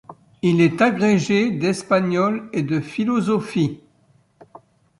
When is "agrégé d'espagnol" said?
0.81-2.49